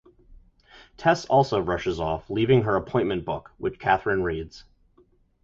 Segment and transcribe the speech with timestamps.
[0.97, 4.63] Tess also rushes off, leaving her appointment book, which Katharine reads.